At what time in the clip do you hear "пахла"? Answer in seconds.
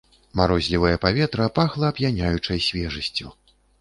1.59-1.91